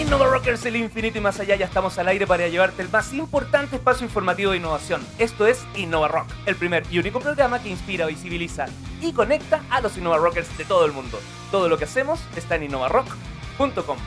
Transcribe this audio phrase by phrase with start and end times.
[0.00, 3.12] Innova Rockers, el infinito y más allá, ya estamos al aire para llevarte el más
[3.12, 5.06] importante espacio informativo de innovación.
[5.18, 8.64] Esto es Innova Rock, el primer y único programa que inspira, visibiliza
[9.02, 11.20] y conecta a los Innova Rockers de todo el mundo.
[11.50, 13.98] Todo lo que hacemos está en innovarock.com.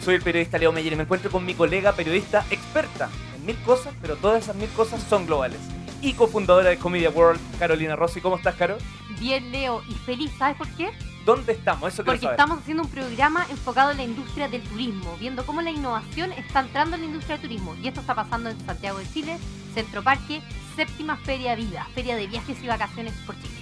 [0.00, 3.60] Soy el periodista Leo Meyer y me encuentro con mi colega periodista experta en mil
[3.62, 5.58] cosas, pero todas esas mil cosas son globales.
[6.00, 8.20] Y cofundadora de Comedia World, Carolina Rossi.
[8.20, 8.78] ¿Cómo estás, Caro?
[9.18, 10.92] Bien, Leo, y feliz, ¿sabes por qué?
[11.30, 11.92] ¿Dónde estamos?
[11.92, 12.34] Eso Porque saber.
[12.34, 16.58] estamos haciendo un programa enfocado en la industria del turismo, viendo cómo la innovación está
[16.58, 17.76] entrando en la industria del turismo.
[17.80, 19.38] Y esto está pasando en Santiago de Chile,
[19.72, 20.42] Centro Parque,
[20.74, 23.60] séptima Feria Vida, Feria de Viajes y Vacaciones por Chile.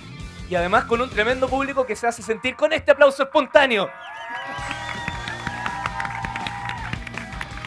[0.48, 3.90] Y además con un tremendo público que se hace sentir con este aplauso espontáneo.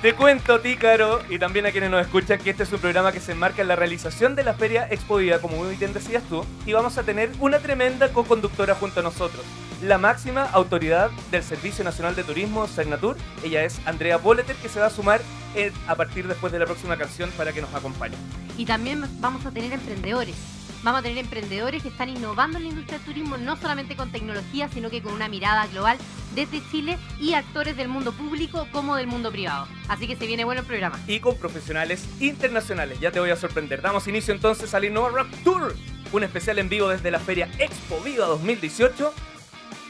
[0.02, 2.80] Te cuento a ti, Caro, y también a quienes nos escuchan, que este es un
[2.80, 5.94] programa que se enmarca en la realización de la Feria Expo Vida, como muy bien
[5.94, 9.46] decías tú, y vamos a tener una tremenda co-conductora junto a nosotros,
[9.81, 13.17] la máxima autoridad del Servicio Nacional de Turismo, Cernatur.
[13.44, 15.21] Ella es Andrea Boleter, que se va a sumar
[15.55, 18.15] eh, a partir después de la próxima canción para que nos acompañe.
[18.57, 20.35] Y también vamos a tener emprendedores.
[20.84, 24.12] Vamos a tener emprendedores que están innovando en la industria del turismo, no solamente con
[24.12, 25.98] tecnología, sino que con una mirada global
[26.34, 29.68] desde Chile y actores del mundo público como del mundo privado.
[29.88, 30.99] Así que se viene bueno el programa.
[31.07, 32.99] y con profesionales internacionales.
[32.99, 33.82] Ya te voy a sorprender.
[33.82, 35.76] Damos inicio entonces al Innova Rock Tour,
[36.13, 39.13] un especial en vivo desde la Feria Expo Viva 2018.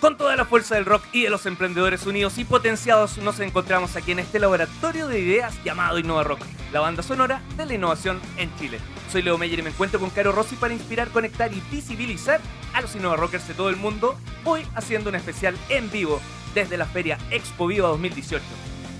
[0.01, 3.95] Con toda la fuerza del rock y de los emprendedores unidos y potenciados, nos encontramos
[3.95, 6.39] aquí en este laboratorio de ideas llamado Innova Rock,
[6.73, 8.79] la banda sonora de la innovación en Chile.
[9.11, 12.41] Soy Leo Meyer y me encuentro con Caro Rossi para inspirar, conectar y visibilizar
[12.73, 16.19] a los Innova Rockers de todo el mundo, hoy haciendo un especial en vivo
[16.55, 18.43] desde la Feria Expo Viva 2018.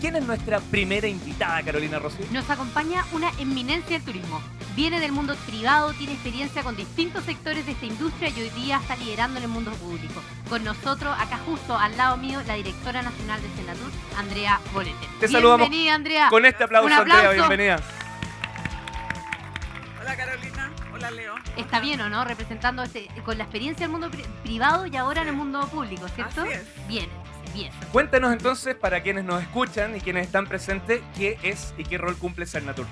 [0.01, 2.23] ¿Quién es nuestra primera invitada, Carolina Rossi?
[2.31, 4.41] Nos acompaña una eminencia del turismo.
[4.75, 8.77] Viene del mundo privado, tiene experiencia con distintos sectores de esta industria y hoy día
[8.77, 10.23] está liderando en el mundo público.
[10.49, 15.07] Con nosotros, acá justo al lado mío, la directora nacional de Senatur, Andrea Bolete.
[15.19, 16.29] Te saludamos Bienvenida, Andrea.
[16.29, 17.79] Con este aplauso, Un Andrea, bienvenida.
[20.01, 21.35] Hola Carolina, hola Leo.
[21.57, 22.25] Está bien, ¿o no?
[22.25, 26.07] Representando este, con la experiencia del mundo pri- privado y ahora en el mundo público,
[26.07, 26.41] ¿cierto?
[26.41, 26.87] Así es.
[26.87, 27.07] Bien,
[27.53, 27.71] bien.
[27.91, 32.17] Cuéntanos entonces, para quienes nos escuchan y quienes están presentes, qué es y qué rol
[32.17, 32.85] cumple Cernatur.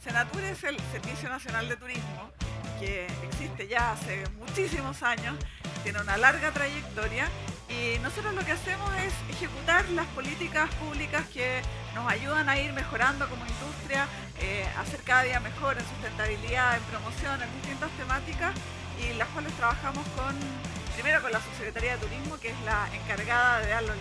[0.00, 2.30] Senatur es el Servicio Nacional de Turismo
[2.78, 5.36] que existe ya hace muchísimos años,
[5.82, 7.28] tiene una larga trayectoria
[7.68, 11.60] y nosotros lo que hacemos es ejecutar las políticas públicas que
[11.94, 14.06] nos ayudan a ir mejorando como industria,
[14.40, 18.54] eh, a ser cada día mejor en sustentabilidad, en promoción, en distintas temáticas
[19.02, 20.36] y las cuales trabajamos con,
[21.00, 23.96] primero con la Subsecretaría de Turismo, que es la encargada de dar los,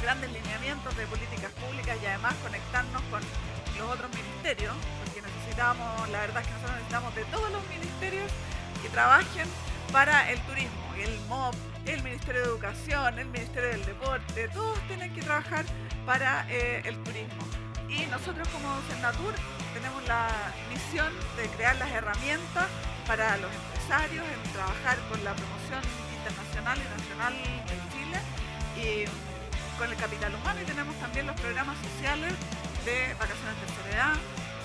[0.00, 3.20] grandes lineamientos de políticas públicas y además conectarnos con
[3.76, 4.74] los otros ministerios,
[5.04, 8.32] porque necesitamos, la verdad es que nosotros necesitamos de todos los ministerios
[8.80, 9.46] que trabajen
[9.92, 15.12] para el turismo, el MOP, el Ministerio de Educación, el Ministerio del Deporte, todos tienen
[15.12, 15.66] que trabajar
[16.06, 17.44] para eh, el turismo.
[17.90, 19.34] Y nosotros como Senatur
[19.74, 20.28] tenemos la
[20.72, 22.66] misión de crear las herramientas
[23.06, 28.18] para los empresarios, en trabajar con la promoción internacional y nacional de Chile
[28.78, 32.32] y con el capital humano y tenemos también los programas sociales
[32.84, 34.14] de vacaciones de tercera edad,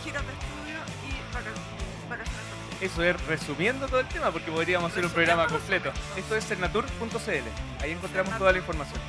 [0.03, 0.77] giras de estudio
[1.09, 2.45] y vaca- vacaciones.
[2.81, 5.91] Eso es resumiendo todo el tema, porque podríamos hacer un programa completo.
[6.17, 7.47] Esto es cernatur.cl.
[7.81, 8.99] Ahí encontramos toda la información.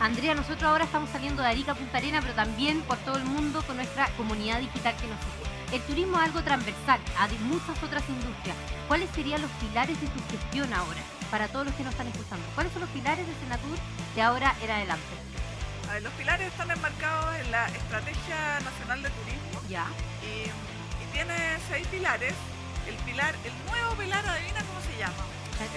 [0.00, 3.62] Andrea, nosotros ahora estamos saliendo de Arica Punta Arena, pero también por todo el mundo
[3.66, 5.76] con nuestra comunidad digital que nos sigue.
[5.76, 8.56] El turismo es algo transversal a de muchas otras industrias.
[8.86, 11.00] ¿Cuáles serían los pilares de tu gestión ahora?
[11.30, 12.44] Para todos los que nos están escuchando.
[12.54, 13.76] ¿Cuáles son los pilares de Senatur
[14.14, 15.04] de ahora en adelante?
[15.88, 19.86] a ver, los pilares están enmarcados en la Estrategia Nacional de Turismo Ya.
[20.20, 21.34] y, y tiene
[21.70, 22.34] seis pilares.
[22.86, 25.24] El pilar, el nuevo pilar, adivina cómo se llama.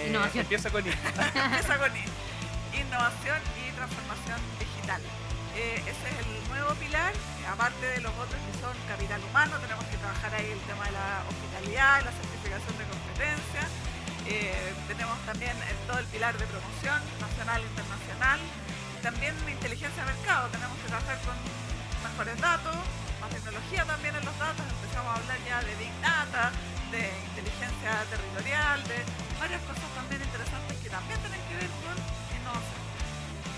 [0.00, 0.42] Eh, Innovación.
[0.44, 0.90] Empieza con I.
[1.34, 2.04] Empieza con I.
[2.76, 5.00] Innovación y transformación digital.
[5.56, 7.12] Eh, ese es el nuevo pilar,
[7.48, 10.92] aparte de los otros que son capital humano, tenemos que trabajar ahí el tema de
[10.92, 13.64] la hospitalidad, la certificación de competencia.
[14.26, 15.56] Eh, tenemos también
[15.86, 18.40] todo el pilar de promoción nacional e internacional.
[19.02, 21.34] También inteligencia de mercado, tenemos que trabajar con
[22.06, 22.76] mejores datos,
[23.20, 24.62] más tecnología también en los datos.
[24.62, 26.52] Empezamos a hablar ya de Big Data,
[26.94, 28.98] de inteligencia territorial, de
[29.40, 31.96] varias cosas también interesantes que también tienen que ver con
[32.38, 32.80] innovación.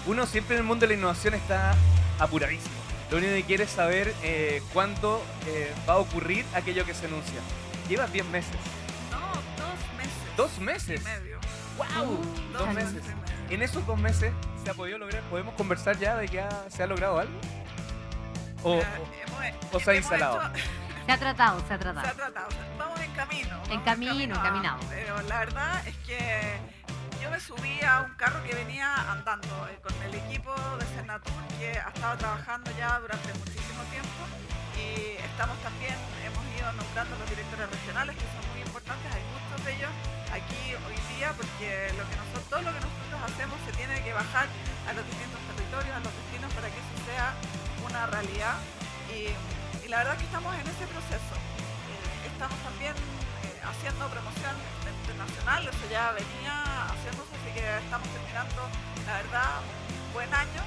[0.06, 1.75] Uno siempre en el mundo de la innovación está
[2.19, 2.75] apuradísimo.
[3.11, 7.06] Lo único que quiere es saber eh, cuándo eh, va a ocurrir aquello que se
[7.06, 7.41] anuncia.
[7.88, 8.56] Llevas 10 meses.
[10.37, 11.01] Dos meses.
[11.01, 11.01] ¿Dos meses?
[11.01, 11.39] Y medio.
[11.77, 12.23] ¡Wow!
[12.53, 13.03] Dos Dos meses.
[13.51, 14.33] En esos dos meses
[14.65, 15.23] se ha podido lograr.
[15.25, 17.39] ¿Podemos conversar ya de que ha- se ha logrado algo?
[18.63, 20.41] O, Mira, o- hemos- o se ha instalado.
[20.55, 20.65] hecho-
[21.05, 22.15] Se ha tratado, se ha se ha tratado.
[22.17, 22.49] tratado.
[22.79, 23.63] vamos en camino.
[23.69, 24.79] En camino, a- caminado.
[24.89, 26.57] Pero la verdad es que
[27.23, 31.33] yo me subí a un carro que venía andando eh, con el equipo de Senatur,
[31.61, 34.23] que que ha estado trabajando ya durante muchísimo tiempo
[34.81, 35.93] y estamos también,
[36.25, 39.90] hemos ido nombrando los directores regionales que son muy importantes, hay muchos ellos
[40.28, 44.12] aquí hoy día porque lo que nosotros, todo lo que nosotros hacemos se tiene que
[44.12, 44.44] bajar
[44.88, 47.32] a los distintos territorios, a los destinos para que eso sea
[47.87, 48.56] una realidad
[49.08, 49.32] y,
[49.88, 51.34] la verdad que estamos en ese proceso.
[51.38, 54.56] Eh, estamos también eh, haciendo promoción
[54.90, 58.61] internacional, eso ya venía haciéndose, así que estamos terminando,
[59.06, 60.62] la verdad, un buen año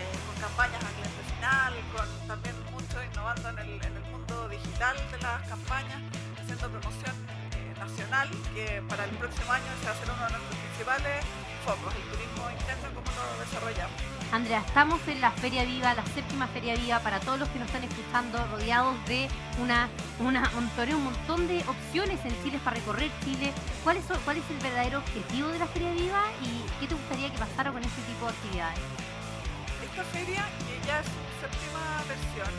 [0.00, 4.48] eh, con campañas a cliente final, con también mucho innovando en el, en el mundo
[4.48, 6.00] digital de las campañas,
[6.40, 7.09] haciendo promoción
[8.10, 11.24] nacional, que para el próximo año se va a ser uno de nuestros principales
[11.64, 13.96] focos, el turismo interno, cómo lo desarrollamos.
[14.32, 17.66] Andrea, estamos en la Feria Viva, la séptima Feria Viva, para todos los que nos
[17.66, 19.28] están escuchando, rodeados de
[19.60, 23.52] una, una, un, un montón de opciones en Chile para recorrer Chile.
[23.84, 27.30] ¿Cuál es, ¿Cuál es el verdadero objetivo de la Feria Viva y qué te gustaría
[27.32, 28.78] que pasara con este tipo de actividades?
[29.82, 32.54] Esta feria, que ya es su séptima versión,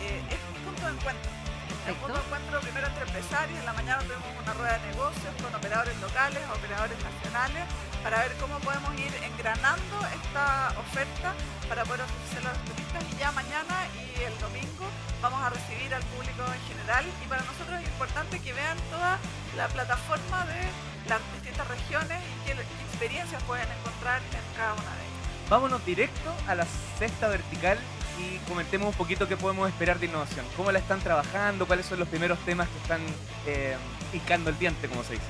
[0.00, 1.43] eh, es un punto de encuentro.
[1.84, 5.54] Punto de encuentro primero entre empresarios, en la mañana tuvimos una rueda de negocios con
[5.54, 7.64] operadores locales, operadores nacionales,
[8.02, 11.36] para ver cómo podemos ir engranando esta oferta
[11.68, 13.04] para poder ofrecerla a los turistas.
[13.12, 14.88] Y ya mañana y el domingo
[15.20, 17.04] vamos a recibir al público en general.
[17.20, 19.20] Y para nosotros es importante que vean toda
[19.54, 20.64] la plataforma de
[21.04, 22.52] las distintas regiones y qué
[22.88, 25.24] experiencias pueden encontrar en cada una de ellas.
[25.52, 26.64] Vámonos directo a la
[26.98, 27.76] sexta vertical
[28.18, 30.46] y comentemos un poquito qué podemos esperar de innovación.
[30.56, 31.66] ¿Cómo la están trabajando?
[31.66, 33.00] ¿Cuáles son los primeros temas que están
[33.46, 33.76] eh,
[34.12, 35.26] picando el diente, como se dice?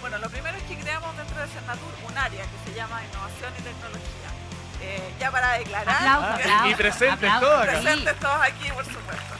[0.00, 3.52] Bueno, lo primero es que creamos dentro de Cernatur un área que se llama Innovación
[3.58, 4.30] y Tecnología.
[4.80, 5.96] Eh, ya para declarar.
[5.96, 7.72] Aplausos, aplausos, y presentes aplausos, todos acá.
[7.72, 9.34] presentes todos aquí, por supuesto.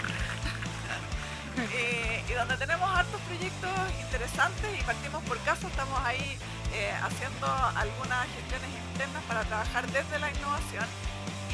[1.57, 3.71] y, y donde tenemos hartos proyectos
[4.01, 6.39] interesantes y partimos por caso, estamos ahí
[6.75, 7.47] eh, haciendo
[7.77, 10.85] algunas gestiones internas para trabajar desde la innovación.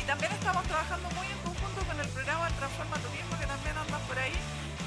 [0.06, 4.18] También estamos trabajando muy en conjunto con el programa Transforma Turismo, que también anda por
[4.18, 4.36] ahí,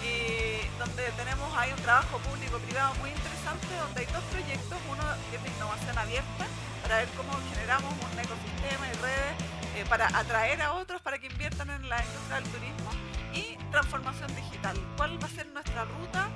[0.05, 5.37] y donde tenemos ahí un trabajo público-privado muy interesante, donde hay dos proyectos, uno que
[5.37, 6.45] es de innovación abierta,
[6.83, 9.33] para ver cómo generamos un ecosistema y redes
[9.75, 12.89] eh, para atraer a otros para que inviertan en la industria del turismo,
[13.33, 14.77] y transformación digital.
[14.97, 16.29] ¿Cuál va a ser nuestra ruta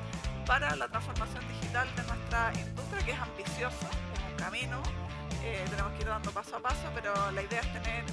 [0.47, 4.81] para la transformación digital de nuestra industria, que es ambicioso, es un camino,
[5.43, 8.05] eh, tenemos que ir dando paso a paso, pero la idea es tener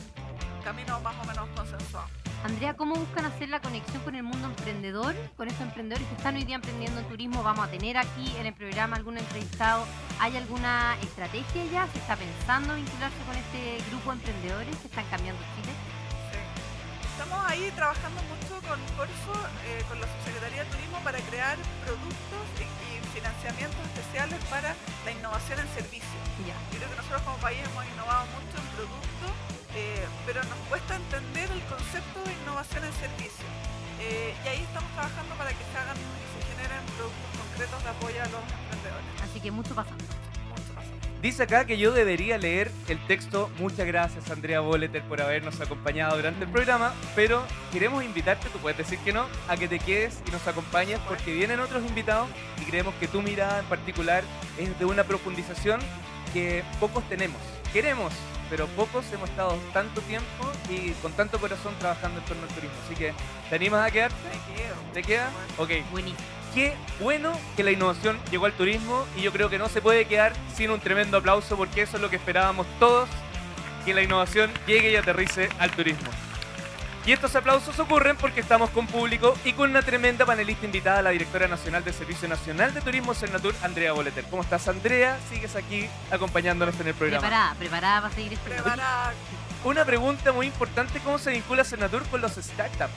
[0.68, 2.06] camino más o menos consensuado.
[2.44, 5.14] Andrea, ¿cómo buscan hacer la conexión con el mundo emprendedor?
[5.34, 8.44] Con estos emprendedores que están hoy día emprendiendo en turismo, vamos a tener aquí en
[8.44, 9.86] el programa algún entrevistado.
[10.20, 11.88] ¿Hay alguna estrategia ya?
[11.88, 15.72] ¿Se está pensando vincularse con este grupo de emprendedores que están cambiando Chile?
[16.28, 16.38] Sí.
[17.16, 19.32] Estamos ahí trabajando mucho con Corfo,
[19.64, 22.68] eh, con la Subsecretaría de Turismo, para crear productos y,
[23.16, 24.76] financiamientos especiales para
[25.06, 26.22] la innovación en servicios.
[26.44, 30.96] Yo creo que nosotros como país hemos innovado mucho en productos, eh, pero nos cuesta
[30.96, 33.48] entender el concepto de innovación en servicios.
[34.00, 37.90] Eh, y ahí estamos trabajando para que se hagan y se generen productos concretos de
[37.90, 39.22] apoyo a los emprendedores.
[39.22, 40.04] Así que mucho pasando.
[40.48, 40.88] Mucho.
[41.20, 43.50] Dice acá que yo debería leer el texto.
[43.58, 46.94] Muchas gracias, Andrea Boleter, por habernos acompañado durante el programa.
[47.16, 47.42] Pero
[47.72, 51.32] queremos invitarte, tú puedes decir que no, a que te quedes y nos acompañes porque
[51.34, 52.28] vienen otros invitados
[52.62, 54.22] y creemos que tu mirada en particular
[54.58, 55.80] es de una profundización
[56.32, 57.40] que pocos tenemos.
[57.72, 58.12] Queremos,
[58.50, 62.76] pero pocos hemos estado tanto tiempo y con tanto corazón trabajando en torno al turismo.
[62.84, 63.12] Así que,
[63.48, 64.16] ¿te animas a quedarte?
[64.24, 64.74] Me quedo.
[64.92, 65.30] ¿Te queda?
[65.58, 65.70] Ok.
[65.90, 66.26] Buenísimo.
[66.54, 70.06] Qué bueno que la innovación llegó al turismo y yo creo que no se puede
[70.06, 73.08] quedar sin un tremendo aplauso porque eso es lo que esperábamos todos,
[73.84, 76.10] que la innovación llegue y aterrice al turismo.
[77.08, 81.08] Y estos aplausos ocurren porque estamos con público y con una tremenda panelista invitada, la
[81.08, 84.26] directora nacional del Servicio Nacional de Turismo Cernatur, Andrea Boleter.
[84.26, 85.16] ¿Cómo estás, Andrea?
[85.30, 87.22] Sigues aquí acompañándonos en el programa.
[87.22, 88.44] Preparada, preparada para seguir esto.
[88.44, 89.14] Prepara
[89.64, 92.92] Una pregunta muy importante, ¿cómo se vincula Cernatur con los startups?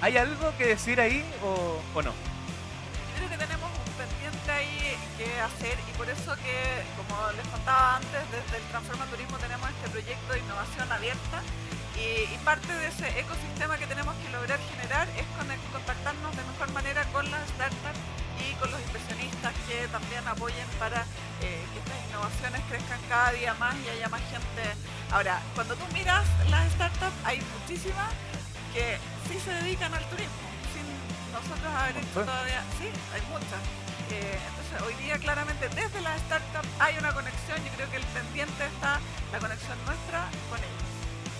[0.00, 2.12] ¿Hay algo que decir ahí o, o no?
[2.12, 7.46] Yo creo que tenemos un pendiente ahí que hacer y por eso que, como les
[7.48, 11.42] contaba antes, desde el Transforma Turismo tenemos este proyecto de innovación abierta
[12.00, 16.42] y, y parte de ese ecosistema que tenemos que lograr generar es conect- contactarnos de
[16.44, 18.00] mejor manera con las startups
[18.40, 21.04] y con los inversionistas que también apoyen para
[21.44, 24.62] eh, que estas innovaciones crezcan cada día más y haya más gente.
[25.12, 28.08] Ahora, cuando tú miras las startups, hay muchísimas
[28.72, 28.96] que
[29.28, 30.86] sí se dedican al turismo, sin
[31.36, 33.60] nosotros haber hecho todavía, sí, hay muchas.
[34.10, 38.06] Eh, entonces hoy día claramente desde las startups hay una conexión, yo creo que el
[38.14, 39.00] pendiente está
[39.32, 40.89] la conexión nuestra con ellos.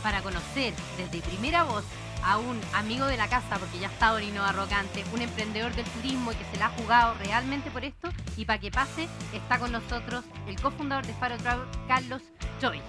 [0.02, 1.84] Para conocer desde primera voz
[2.24, 6.32] a un amigo de la casa, porque ya en Innova Rocante, un emprendedor del turismo
[6.32, 9.72] y que se la ha jugado realmente por esto, y para que pase, está con
[9.72, 12.22] nosotros el cofundador de Faro Travel, Carlos
[12.60, 12.80] Choi.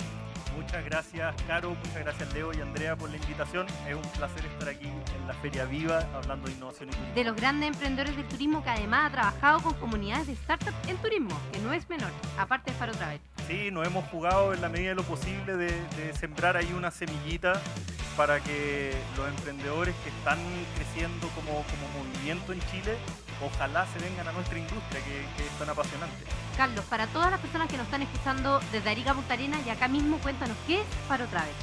[0.56, 3.66] Muchas gracias, Caro, muchas gracias, Leo y Andrea, por la invitación.
[3.88, 7.16] Es un placer estar aquí en la Feria Viva hablando de innovación y turismo.
[7.16, 10.98] De los grandes emprendedores del turismo que además ha trabajado con comunidades de startups en
[10.98, 13.22] turismo, que no es menor, aparte de Faro Travel.
[13.52, 16.90] Sí, nos hemos jugado en la medida de lo posible de, de sembrar ahí una
[16.90, 17.62] semillita
[18.16, 20.40] para que los emprendedores que están
[20.76, 22.96] creciendo como, como movimiento en Chile,
[23.42, 26.16] ojalá se vengan a nuestra industria, que, que es tan apasionante.
[26.56, 29.90] Carlos, para todas las personas que nos están escuchando desde Arica Punta Arenas y acá
[29.90, 31.54] mismo, cuéntanos qué es Faro Travel.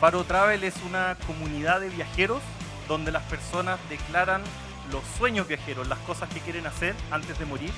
[0.00, 2.40] Faro Travel es una comunidad de viajeros
[2.88, 4.42] donde las personas declaran
[4.90, 7.72] los sueños viajeros, las cosas que quieren hacer antes de morir.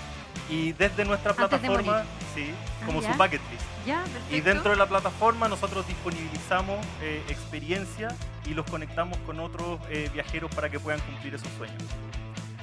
[0.49, 2.03] Y desde nuestra Antes plataforma,
[2.35, 2.51] sí,
[2.83, 3.13] Ah, como ya.
[3.13, 3.65] su bucket list.
[3.87, 4.05] Ya.
[4.31, 8.09] Y dentro de la plataforma nosotros disponibilizamos eh, experiencia
[8.45, 11.83] y los conectamos con otros eh, viajeros para que puedan cumplir esos sueños.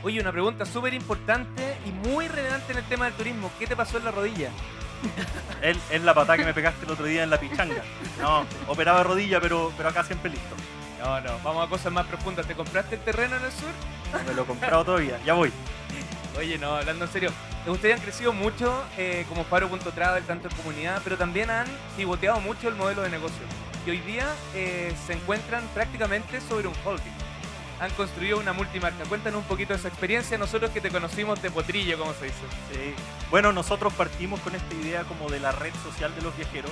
[0.03, 3.49] Oye, una pregunta súper importante y muy relevante en el tema del turismo.
[3.57, 4.49] ¿Qué te pasó en la rodilla?
[5.61, 7.83] Es, es la patada que me pegaste el otro día en la pichanga.
[8.21, 10.55] No, operaba rodilla, pero, pero acá siempre listo.
[11.01, 12.45] No, no, vamos a cosas más profundas.
[12.45, 13.69] ¿Te compraste el terreno en el sur?
[14.13, 15.51] No me lo he comprado todavía, ya voy.
[16.37, 17.31] Oye, no, hablando en serio,
[17.67, 22.69] ustedes han crecido mucho eh, como Faro.travel, tanto en comunidad, pero también han pivoteado mucho
[22.69, 23.43] el modelo de negocio.
[23.85, 27.11] Y hoy día eh, se encuentran prácticamente sobre un holding.
[27.79, 29.03] Han construido una multimarca.
[29.05, 30.37] Cuéntanos un poquito de esa experiencia.
[30.37, 32.37] Nosotros que te conocimos de potrillo, como se dice.
[32.71, 32.95] Sí.
[33.29, 36.71] Bueno, nosotros partimos con esta idea como de la red social de los viajeros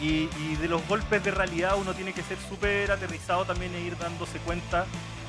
[0.00, 3.80] y, y de los golpes de realidad uno tiene que ser súper aterrizado también e
[3.80, 4.86] ir dándose cuenta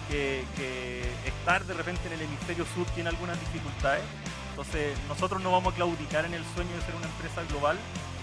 [0.09, 4.03] que, estar de repente en el hemisferio sur tiene algunas dificultades.
[4.51, 7.77] Entonces nosotros no vamos a claudicar en el sueño de ser una empresa global,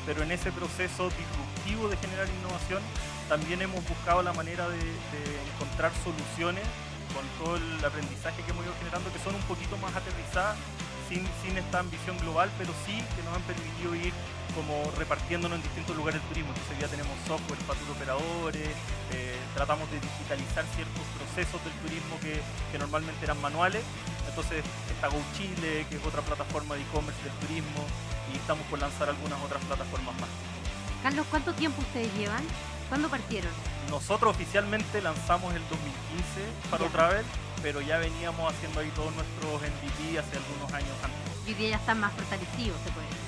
[0.07, 2.83] pero en ese proceso disruptivo de generar innovación
[3.29, 5.23] también hemos buscado la manera de, de
[5.55, 6.65] encontrar soluciones
[7.15, 10.57] con todo el aprendizaje que hemos ido generando que son un poquito más aterrizadas
[11.09, 14.13] sin, sin esta ambición global, pero sí que nos han permitido ir
[14.55, 16.53] como repartiéndonos en distintos lugares del turismo.
[16.55, 18.71] Entonces ya tenemos software para tour operadores,
[19.13, 22.41] eh, tratamos de digitalizar ciertos procesos del turismo que,
[22.73, 23.83] que normalmente eran manuales.
[24.29, 27.83] Entonces está Go Chile, que es otra plataforma de e-commerce del turismo,
[28.33, 30.31] y estamos por lanzar algunas otras plataformas más.
[31.03, 32.43] Carlos, ¿cuánto tiempo ustedes llevan?
[32.89, 33.51] ¿Cuándo partieron?
[33.91, 36.89] Nosotros oficialmente lanzamos el 2015 para.
[36.89, 37.25] Travel,
[37.63, 41.47] pero ya veníamos haciendo ahí todos nuestros MVP hace algunos años antes.
[41.47, 43.24] Y hoy día ya están más fortalecidos, se puede decir.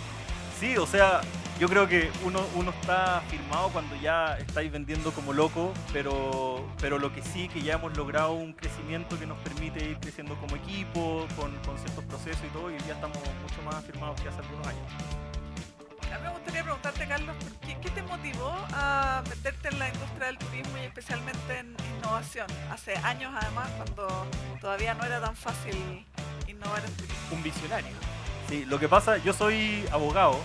[0.59, 1.21] Sí, o sea,
[1.59, 6.99] yo creo que uno, uno está firmado cuando ya estáis vendiendo como loco, pero, pero
[6.99, 10.57] lo que sí, que ya hemos logrado un crecimiento que nos permite ir creciendo como
[10.57, 14.39] equipo, con, con ciertos procesos y todo, y día estamos mucho más afirmados que hace
[14.41, 14.93] algunos años.
[16.11, 19.89] A mí me gustaría preguntarte, Carlos, ¿por ¿qué, qué te motivó a meterte en la
[19.89, 22.47] industria del turismo y especialmente en innovación?
[22.71, 24.27] Hace años, además, cuando
[24.61, 26.07] todavía no era tan fácil
[26.49, 27.19] innovar en turismo.
[27.33, 28.16] Un visionario.
[28.49, 30.41] Sí, lo que pasa, yo soy abogado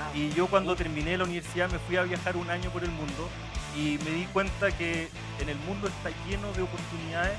[0.00, 2.90] Ah, y yo cuando terminé la universidad me fui a viajar un año por el
[2.90, 3.28] mundo
[3.76, 7.36] y me di cuenta que en el mundo está lleno de oportunidades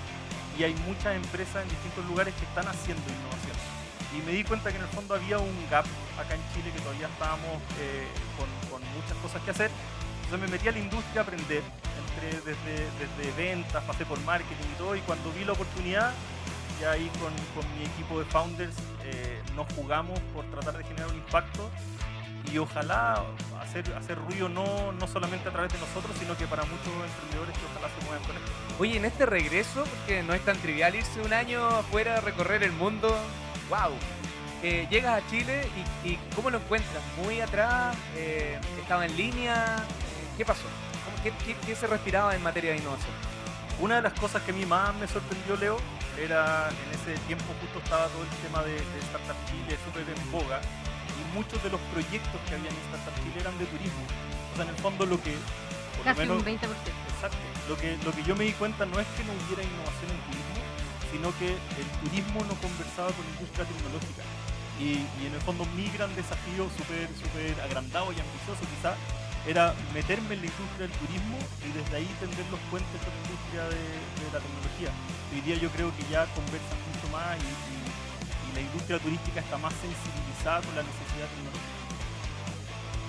[0.58, 3.58] y hay muchas empresas en distintos lugares que están haciendo innovación.
[4.16, 5.86] Y me di cuenta que en el fondo había un gap
[6.20, 8.06] acá en Chile que todavía estábamos eh,
[8.38, 9.72] con, con muchas cosas que hacer.
[10.26, 11.64] Entonces me metí a la industria a aprender.
[12.14, 16.14] Entré desde, desde ventas, pasé por marketing y todo y cuando vi la oportunidad
[16.84, 18.76] ya ahí con, con mi equipo de founders
[19.06, 21.70] eh, nos jugamos por tratar de generar un impacto
[22.52, 23.24] y ojalá
[23.62, 27.58] hacer, hacer ruido no, no solamente a través de nosotros, sino que para muchos emprendedores
[27.58, 28.52] que ojalá se muevan con esto.
[28.80, 32.64] Oye, en este regreso, porque no es tan trivial irse un año afuera a recorrer
[32.64, 33.18] el mundo,
[33.70, 33.92] wow.
[34.62, 35.66] Eh, llegas a Chile
[36.04, 37.02] y, y ¿cómo lo encuentras?
[37.24, 37.96] ¿Muy atrás?
[38.18, 39.78] Eh, ¿Estaba en línea?
[40.38, 40.64] ¿Qué pasó?
[41.06, 43.14] ¿Cómo- qué, qué- qué se respiraba en materia de innovación?
[43.80, 45.78] Una de las cosas que a mí más me sorprendió, Leo,
[46.20, 50.32] era en ese tiempo justo estaba todo el tema de, de Startup Chile súper en
[50.32, 50.62] boga
[51.18, 54.04] y muchos de los proyectos que había en Startup Chile eran de turismo.
[54.54, 55.34] O sea, en el fondo lo que,
[55.98, 56.62] por lo menos, un 20%.
[56.62, 57.38] Exacto.
[57.70, 60.20] Lo que, lo que yo me di cuenta no es que no hubiera innovación en
[60.30, 60.62] turismo,
[61.10, 64.24] sino que el turismo no conversaba con industria tecnológica.
[64.82, 68.98] Y, y en el fondo mi gran desafío, súper súper agrandado y ambicioso quizá,
[69.46, 73.22] era meterme en la industria del turismo y desde ahí tender los puentes con la
[73.28, 73.84] industria de,
[74.24, 74.92] de la tecnología.
[75.34, 79.40] Hoy día yo creo que ya conversan mucho más y, y- y la industria turística
[79.42, 81.72] está más sensibilizada con la necesidad tecnológica.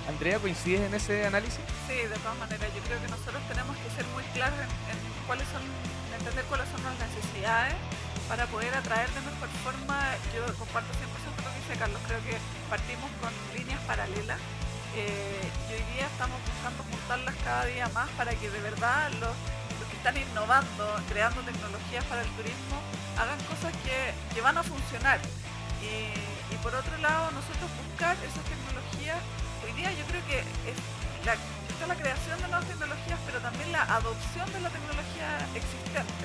[0.09, 1.61] Andrea, ¿coincides en ese análisis?
[1.89, 4.99] Sí, de todas maneras, yo creo que nosotros tenemos que ser muy claros en, en
[5.27, 7.73] cuáles son, en entender cuáles son las necesidades
[8.29, 9.97] para poder atraer de mejor forma.
[10.35, 12.37] Yo comparto 100% lo que dice Carlos, creo que
[12.69, 14.41] partimos con líneas paralelas
[14.97, 19.35] eh, y hoy día estamos buscando juntarlas cada día más para que de verdad los,
[19.81, 22.77] los que están innovando, creando tecnologías para el turismo,
[23.19, 25.19] hagan cosas que, que van a funcionar.
[25.83, 29.19] Y, por otro lado, nosotros buscar esas tecnologías,
[29.65, 30.43] hoy día yo creo que
[31.27, 31.35] la-
[31.69, 36.25] está la creación de nuevas tecnologías, pero también la adopción de la tecnología existente.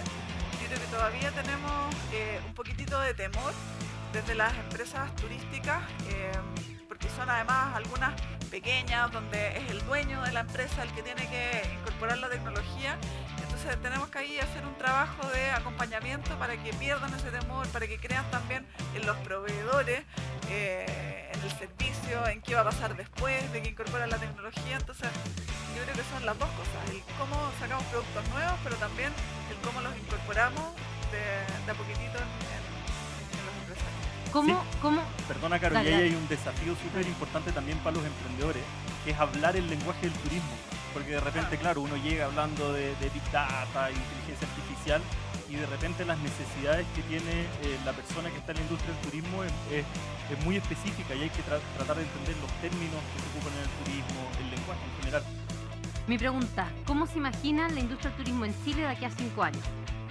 [0.61, 3.51] Yo creo que todavía tenemos eh, un poquitito de temor
[4.13, 6.31] desde las empresas turísticas, eh,
[6.99, 8.13] porque son además algunas
[8.51, 12.97] pequeñas, donde es el dueño de la empresa el que tiene que incorporar la tecnología.
[13.41, 17.87] Entonces tenemos que ahí hacer un trabajo de acompañamiento para que pierdan ese temor, para
[17.87, 18.65] que crean también
[18.95, 20.03] en los proveedores,
[20.49, 24.77] eh, en el servicio, en qué va a pasar después de que incorporan la tecnología.
[24.77, 25.09] Entonces
[25.75, 29.13] yo creo que son las dos cosas, el cómo sacamos productos nuevos, pero también
[29.49, 30.75] el cómo los incorporamos
[31.11, 32.68] de, a poquitito en,
[34.31, 35.01] ¿Cómo, cómo?
[35.27, 36.09] Perdona, Caro, Dale, y ahí dale.
[36.11, 38.63] hay un desafío súper importante también para los emprendedores,
[39.03, 40.49] que es hablar el lenguaje del turismo.
[40.93, 45.01] Porque de repente, claro, uno llega hablando de, de Big Data, inteligencia artificial,
[45.49, 47.31] y de repente las necesidades que tiene
[47.63, 49.85] eh, la persona que está en la industria del turismo es, es-
[50.37, 53.53] es muy específica y hay que tra- tratar de entender los términos que se ocupan
[53.57, 55.23] en el turismo, el lenguaje en general.
[56.07, 59.41] Mi pregunta, ¿cómo se imagina la industria del turismo en Chile de aquí a cinco
[59.43, 59.63] años?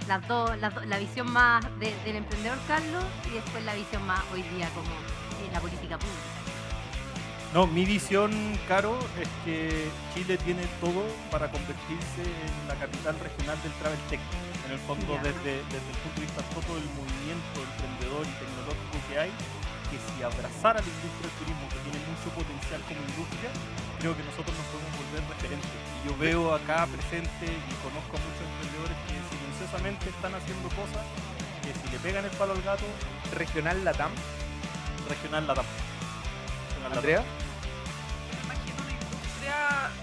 [0.09, 4.01] Las dos, las dos- la visión más de- del emprendedor Carlos y después la visión
[4.07, 4.89] más hoy día como
[5.53, 6.29] la política pública.
[7.53, 8.33] No, mi visión,
[8.67, 9.85] Caro, es que
[10.15, 14.19] Chile tiene todo para convertirse en la capital regional del travel tech.
[14.65, 19.15] En el fondo, desde el punto de vista todo el movimiento emprendedor y tecnológico que
[19.19, 19.31] hay,
[19.93, 23.49] que si abrazara la industria del turismo, que tiene mucho potencial como industria,
[24.01, 25.77] creo que nosotros nos podemos volver referentes.
[25.77, 29.13] Y yo veo acá presente y conozco a muchos emprendedores que
[29.63, 31.03] están haciendo cosas
[31.61, 32.85] que si le pegan el palo al gato,
[33.33, 34.11] Regional Latam.
[35.07, 35.67] regional la tapa.
[35.67, 36.97] Regional Latam.
[36.97, 37.21] Andrea.
[37.21, 39.55] Me imagino una industria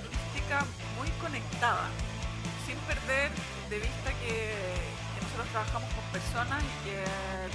[0.04, 0.64] turística
[0.98, 1.88] muy conectada,
[2.66, 3.30] sin perder
[3.70, 4.54] de vista que,
[5.16, 6.96] que nosotros trabajamos con personas y que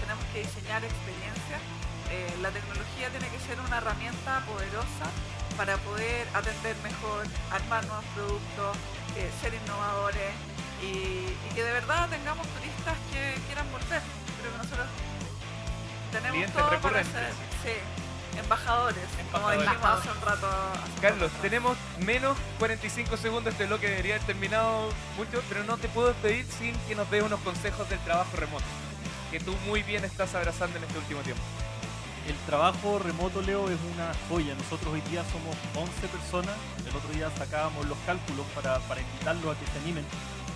[0.01, 1.62] tenemos que diseñar experiencias.
[2.10, 5.08] Eh, la tecnología tiene que ser una herramienta poderosa
[5.55, 8.75] para poder atender mejor, armar nuevos productos,
[9.15, 10.34] eh, ser innovadores
[10.82, 14.01] y, y que de verdad tengamos turistas que quieran volver.
[14.40, 14.88] Creo que nosotros
[16.12, 17.29] tenemos Clientes todo para ser
[17.64, 19.70] sí, embajadores, como Embajadores.
[19.70, 20.48] dijimos hace un rato.
[20.48, 21.42] hace un Carlos, rato.
[21.42, 23.53] tenemos menos 45 segundos.
[23.53, 27.24] Este bloque debería haber terminado mucho, pero no te puedo despedir sin que nos des
[27.24, 28.66] unos consejos del trabajo remoto,
[29.32, 31.42] que tú muy bien estás abrazando en este último tiempo.
[32.27, 34.53] El trabajo remoto, Leo, es una joya.
[34.53, 36.55] Nosotros hoy día somos 11 personas.
[36.88, 40.05] El otro día sacábamos los cálculos para, para invitarlos a que se animen.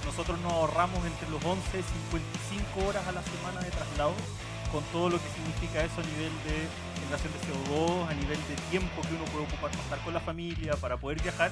[0.05, 4.13] Nosotros nos ahorramos entre los 11 y 55 horas a la semana de traslado,
[4.71, 6.55] con todo lo que significa eso a nivel de
[7.01, 10.19] generación de CO2, a nivel de tiempo que uno puede ocupar para estar con la
[10.19, 11.51] familia, para poder viajar.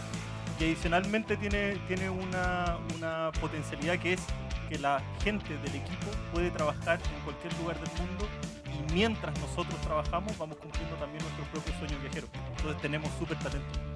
[0.59, 4.21] Y adicionalmente tiene, tiene una, una potencialidad que es
[4.69, 8.27] que la gente del equipo puede trabajar en cualquier lugar del mundo
[8.65, 12.29] y mientras nosotros trabajamos vamos cumpliendo también nuestros propios sueños viajeros.
[12.57, 13.92] Entonces tenemos súper talento.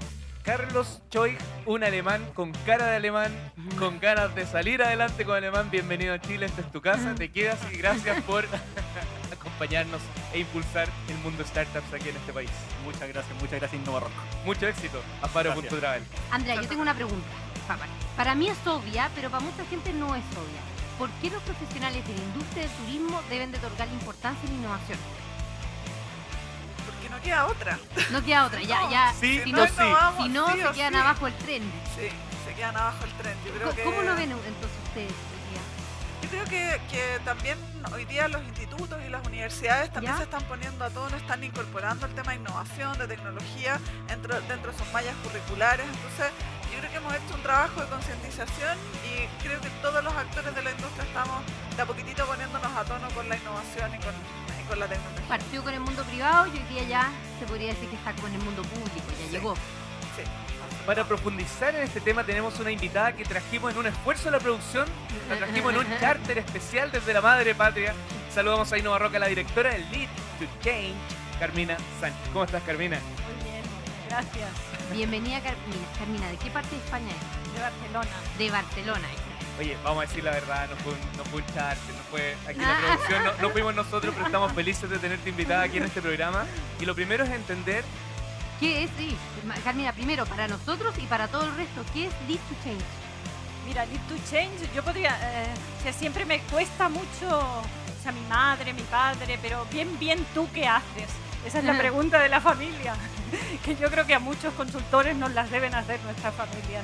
[0.48, 3.34] Carlos Choi, un alemán con cara de alemán,
[3.78, 5.68] con ganas de salir adelante con alemán.
[5.70, 8.46] Bienvenido a Chile, esta es tu casa, te quedas y gracias por
[9.34, 10.00] acompañarnos
[10.32, 12.50] e impulsar el mundo startups aquí en este país.
[12.86, 14.12] Muchas gracias, muchas gracias Innova Rock.
[14.46, 16.04] Mucho éxito a Faro.travel.
[16.32, 17.28] Andrea, yo tengo una pregunta.
[18.16, 20.62] Para, mí es obvia, pero para mucha gente no es obvia.
[20.98, 24.60] ¿Por qué los profesionales de la industria del turismo deben de otorgar importancia en la
[24.62, 25.27] innovación?
[27.28, 27.78] Queda otra.
[28.10, 29.14] No queda otra, ya, ya.
[29.20, 29.74] Sí, si no, no, sí.
[30.24, 31.62] si no sí se quedan abajo el tren.
[31.94, 32.08] Sí,
[32.46, 33.38] se quedan abajo el tren.
[33.46, 35.62] Yo creo ¿Cómo, que, lo ven entonces ustedes hoy día?
[36.22, 37.58] Yo creo que, que también
[37.92, 40.20] hoy día los institutos y las universidades también ¿Ya?
[40.20, 44.72] se están poniendo a tono, están incorporando el tema de innovación, de tecnología dentro, dentro
[44.72, 45.86] de sus mallas curriculares.
[45.86, 46.32] Entonces,
[46.72, 50.56] yo creo que hemos hecho un trabajo de concientización y creo que todos los actores
[50.56, 51.44] de la industria estamos
[51.76, 54.16] de a poquitito poniéndonos a tono con la innovación y con,
[54.68, 55.28] con la tecnología.
[55.28, 58.32] Partió con el mundo privado y hoy día ya se podría decir que está con
[58.34, 59.32] el mundo público, ya Sí.
[59.32, 59.56] llegó.
[59.56, 60.24] Sí.
[60.86, 64.40] Para profundizar en este tema tenemos una invitada que trajimos en un esfuerzo de la
[64.40, 64.88] producción,
[65.30, 67.94] la trajimos en un charter especial desde la madre patria.
[68.34, 70.08] Saludamos a Innova Roca, la directora del Lead
[70.40, 70.96] to Change,
[71.40, 72.20] Carmina Sánchez.
[72.32, 73.00] ¿Cómo estás, Carmina?
[73.00, 73.64] Muy bien,
[74.10, 74.50] gracias.
[74.94, 75.86] Bienvenida, Carmina.
[76.00, 77.54] Carmina, ¿de qué parte de España es?
[77.54, 78.12] De Barcelona.
[78.38, 79.08] De Barcelona.
[79.60, 82.36] Oye, vamos a decir la verdad, no fue un, no fue un charter, no fue
[82.48, 82.78] aquí Ah.
[82.80, 86.02] la producción, no, no fuimos nosotros, pero estamos felices de tenerte invitada aquí en este
[86.02, 86.46] programa.
[86.80, 87.84] Y lo primero es entender
[88.60, 89.16] ¿Qué es, sí,
[89.46, 92.84] Ma- Carmina, primero para nosotros y para todo el resto, ¿qué es Lead to Change?
[93.68, 95.46] Mira, Lead to Change, yo podría, eh,
[95.80, 97.64] o sea, siempre me cuesta mucho, o
[98.02, 101.08] sea, mi madre, mi padre, pero bien, bien, ¿tú qué haces?
[101.46, 101.78] Esa es la Ah.
[101.78, 102.96] pregunta de la familia,
[103.64, 106.84] que yo creo que a muchos consultores nos las deben hacer nuestras familias.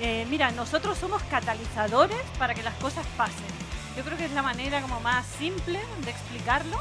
[0.00, 3.46] Eh, mira, nosotros somos catalizadores para que las cosas pasen.
[3.96, 6.78] Yo creo que es la manera como más simple de explicarlo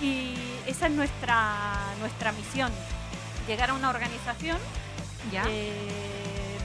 [0.00, 0.34] y
[0.66, 1.54] esa es nuestra,
[2.00, 2.72] nuestra misión,
[3.46, 4.58] llegar a una organización
[5.30, 5.44] ¿Ya?
[5.48, 6.58] eh,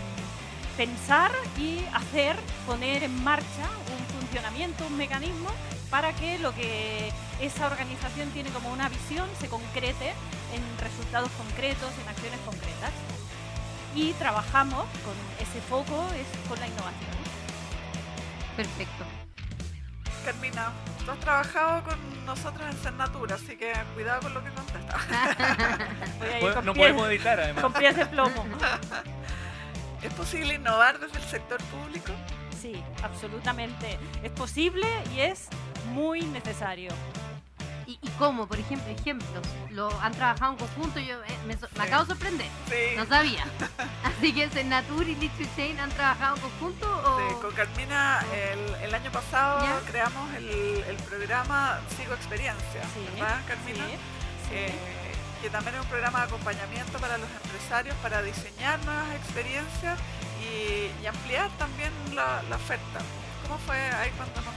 [0.76, 2.36] pensar y hacer,
[2.66, 5.50] poner en marcha un funcionamiento, un mecanismo
[5.92, 10.14] para que lo que esa organización tiene como una visión se concrete
[10.54, 12.92] en resultados concretos, en acciones concretas.
[13.96, 17.18] Y trabajamos con ese foco, es con la innovación.
[18.56, 19.04] Perfecto.
[20.26, 20.72] Carmina,
[21.06, 25.02] tú has trabajado con nosotros en Cernatura, así que cuidado con lo que contestas.
[26.42, 27.64] Pues con No pies- podemos editar, además.
[27.64, 28.46] con pies de plomo.
[30.04, 32.12] ¿Es posible innovar desde el sector público?
[32.62, 33.98] Sí, absolutamente.
[34.24, 35.48] Es posible y es
[35.94, 36.92] muy necesario.
[38.02, 38.48] ¿Y, y cómo?
[38.48, 39.46] Por ejemplo, ejemplos.
[39.72, 41.00] ¿Lo han trabajado en conjunto?
[41.00, 42.48] Yo eh, me, so- me acabo de sorprender.
[42.70, 42.96] Sí.
[42.96, 43.46] No sabía.
[44.04, 48.84] Así que Senatur y Little Chain han trabajado en conjunto o Sí, con Carmina el,
[48.86, 49.80] el año pasado Ya.
[49.90, 53.86] creamos el, el programa Sigo Experiencia, Sí, ¿verdad, Carmina?
[53.86, 53.92] sí,
[54.50, 54.56] sí.
[54.56, 54.76] Eh,
[55.42, 60.00] que también es un programa de acompañamiento para los empresarios para diseñar nuevas experiencias
[60.42, 63.00] y, y ampliar también la, la oferta.
[63.44, 64.54] ¿Cómo fue ahí cuando nos?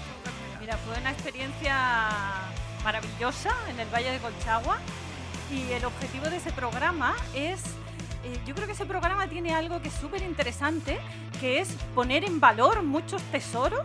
[0.58, 2.18] Mira, fue una experiencia
[2.84, 4.78] maravillosa en el Valle de Colchagua
[5.50, 7.60] y el objetivo de ese programa es,
[8.24, 10.98] eh, yo creo que ese programa tiene algo que es súper interesante,
[11.40, 13.82] que es poner en valor muchos tesoros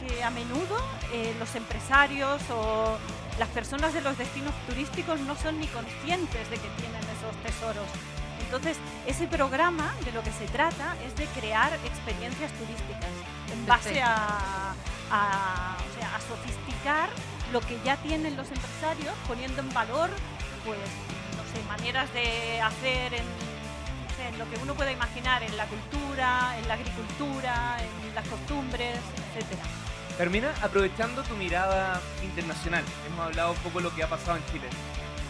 [0.00, 0.76] que a menudo
[1.12, 2.96] eh, los empresarios o
[3.38, 7.86] las personas de los destinos turísticos no son ni conscientes de que tienen esos tesoros.
[8.44, 13.10] Entonces, ese programa de lo que se trata es de crear experiencias turísticas
[13.50, 14.74] en base a,
[15.10, 17.08] a, o sea, a sofisticar
[17.52, 20.08] lo que ya tienen los empresarios, poniendo en valor,
[20.64, 20.78] pues,
[21.36, 23.24] no sé, maneras de hacer en,
[24.38, 28.98] lo que uno pueda imaginar, en la cultura, en la agricultura, en las costumbres,
[29.34, 29.62] etcétera.
[30.16, 32.84] Termina aprovechando tu mirada internacional.
[33.08, 34.68] Hemos hablado un poco de lo que ha pasado en Chile.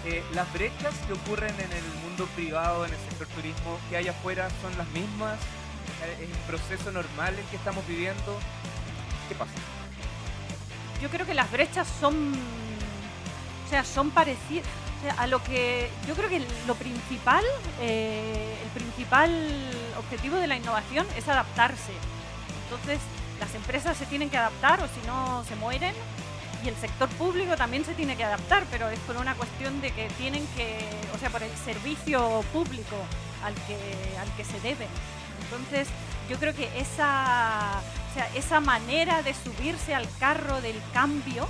[0.04, 4.08] Eh, las brechas que ocurren en el mundo privado, en el sector turismo, que hay
[4.08, 5.38] afuera, son las mismas.
[6.20, 8.38] Es un proceso normal el que estamos viviendo.
[9.28, 9.71] ¿Qué pasa?
[11.02, 14.68] Yo creo que las brechas son o sea son parecidas
[15.18, 17.44] a lo que yo creo que lo principal
[17.80, 19.30] eh, el principal
[19.98, 21.92] objetivo de la innovación es adaptarse.
[22.64, 23.00] Entonces
[23.40, 25.94] las empresas se tienen que adaptar o si no se mueren
[26.64, 29.90] y el sector público también se tiene que adaptar pero es por una cuestión de
[29.90, 30.78] que tienen que
[31.12, 32.96] o sea por el servicio público
[33.44, 33.76] al que
[34.20, 34.86] al que se debe.
[35.42, 35.88] Entonces
[36.30, 37.80] yo creo que esa,
[38.12, 41.48] o sea, esa manera de subirse al carro del cambio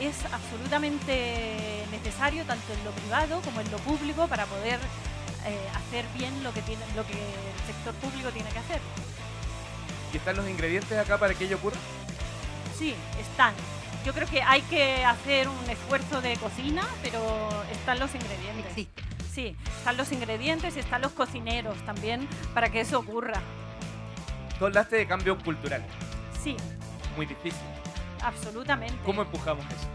[0.00, 4.78] es absolutamente necesario tanto en lo privado como en lo público para poder
[5.44, 8.80] eh, hacer bien lo que, tiene, lo que el sector público tiene que hacer.
[10.12, 11.78] ¿Y están los ingredientes acá para que ello ocurra?
[12.78, 13.54] Sí, están.
[14.06, 17.20] Yo creo que hay que hacer un esfuerzo de cocina, pero
[17.72, 18.86] están los ingredientes.
[19.34, 23.42] Sí, están los ingredientes y están los cocineros también para que eso ocurra.
[24.58, 25.84] Tú hablaste de cambio cultural.
[26.42, 26.56] Sí,
[27.16, 27.60] Muy difícil.
[28.22, 28.96] absolutamente.
[29.04, 29.88] ¿Cómo empujamos eso?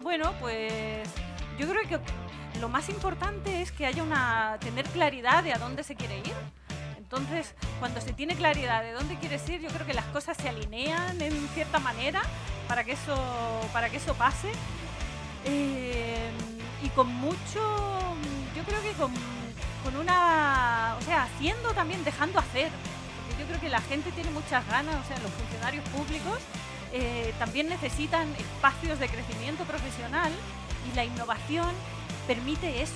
[0.00, 1.08] Bueno, pues
[1.58, 1.98] yo creo que
[2.60, 6.32] lo más importante es que haya una tener claridad de a dónde se quiere ir.
[6.96, 10.48] Entonces, cuando se tiene claridad de dónde quieres ir, yo creo que las cosas se
[10.48, 12.20] alinean en cierta manera
[12.66, 13.16] para que eso,
[13.72, 14.50] para que eso pase.
[15.46, 16.30] Eh,
[16.82, 17.60] y con mucho,
[18.54, 19.10] yo creo que con,
[19.84, 22.70] con una, o sea, haciendo también, dejando hacer.
[23.38, 26.38] Yo creo que la gente tiene muchas ganas, o sea, los funcionarios públicos
[26.92, 30.32] eh, también necesitan espacios de crecimiento profesional
[30.90, 31.74] y la innovación
[32.26, 32.92] permite eso.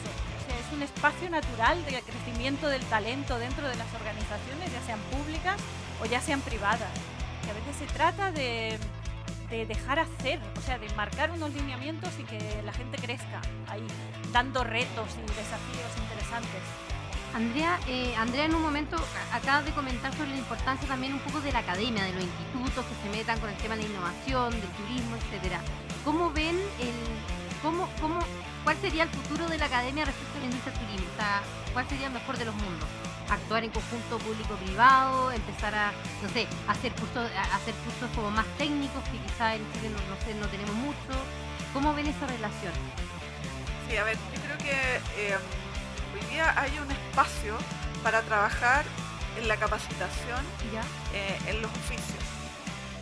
[0.48, 5.56] Es un espacio natural de crecimiento del talento dentro de las organizaciones, ya sean públicas
[6.00, 6.90] o ya sean privadas.
[7.44, 8.78] Que a veces se trata de,
[9.50, 13.86] de dejar hacer, o sea, de marcar unos lineamientos y que la gente crezca ahí,
[14.32, 16.91] dando retos y desafíos interesantes.
[17.34, 18.96] Andrea, eh, Andrea en un momento
[19.32, 22.84] acabas de comentar sobre la importancia también un poco de la academia, de los institutos
[22.84, 25.60] que se metan con el tema de la innovación, del turismo, etcétera.
[26.04, 26.92] ¿Cómo ven el,
[27.62, 28.18] cómo, cómo,
[28.64, 30.76] cuál sería el futuro de la academia respecto a la industria
[31.16, 31.42] sea,
[31.72, 32.88] ¿cuál sería el mejor de los mundos?
[33.30, 35.92] Actuar en conjunto público-privado, empezar a,
[36.22, 39.96] no sé, hacer cursos, a- hacer cursos como más técnicos que quizá en Chile no,
[40.14, 41.16] no sé, no tenemos mucho.
[41.72, 42.74] ¿Cómo ven esa relación?
[43.88, 45.36] Sí, a ver, yo creo que eh,
[46.40, 47.56] hay un espacio
[48.02, 48.84] para trabajar
[49.38, 50.82] en la capacitación ¿Ya?
[51.14, 52.22] eh, en los oficios.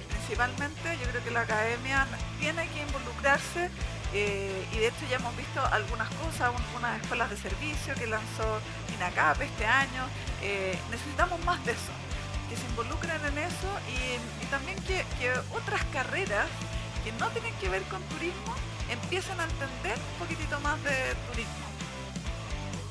[0.08, 2.06] Principalmente yo creo que la academia
[2.38, 3.70] tiene que involucrarse
[4.12, 8.06] eh, y de hecho ya hemos visto algunas cosas, un- unas escuelas de servicio que
[8.06, 8.60] lanzó
[8.96, 10.06] INACAP este año.
[10.42, 11.92] Eh, necesitamos más de eso,
[12.48, 16.46] que se involucren en eso y, y también que, que otras carreras
[17.04, 18.54] que no tienen que ver con turismo
[18.88, 21.66] empiecen a entender un poquitito más de turismo.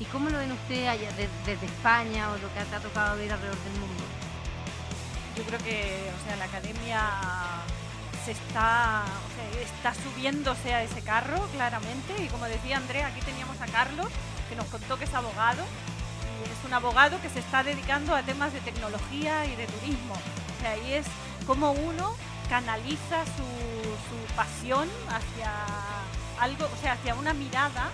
[0.00, 0.98] ¿Y cómo lo ven ustedes
[1.46, 4.04] desde España o lo que te ha tocado ver alrededor del mundo?
[5.36, 7.00] yo creo que o sea, la academia
[8.24, 13.20] se está, o sea, está subiéndose a ese carro claramente y como decía Andrea, aquí
[13.20, 14.08] teníamos a Carlos
[14.48, 15.64] que nos contó que es abogado
[16.22, 20.14] y es un abogado que se está dedicando a temas de tecnología y de turismo.
[20.14, 21.06] O sea, ahí es
[21.46, 22.14] como uno
[22.48, 23.46] canaliza su,
[24.08, 25.52] su pasión hacia
[26.40, 27.90] algo, o sea, hacia una mirada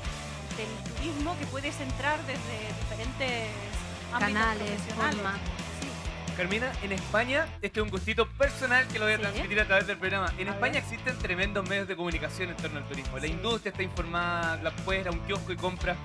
[0.56, 3.50] del turismo que puedes entrar desde diferentes
[4.12, 5.40] ámbitos Canales, profesionales.
[6.36, 9.22] Carmina, en España, este es un gustito personal que lo voy a Sí.
[9.22, 10.30] transmitir a través del programa.
[10.36, 10.82] En A España ver.
[10.82, 13.16] existen tremendos medios de comunicación en torno al turismo.
[13.16, 13.30] La Sí.
[13.32, 15.96] industria está informada, la puedes ir a un kiosco y compra.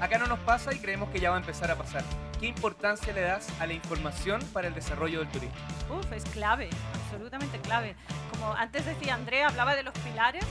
[0.00, 2.04] Acá no nos pasa y creemos que ya va a empezar a pasar.
[2.38, 5.56] ¿Qué importancia le das a la información para el desarrollo del turismo?
[5.90, 6.70] Uf, es clave,
[7.04, 7.96] absolutamente clave.
[8.30, 10.44] Como antes decía Andrea, hablaba de los pilares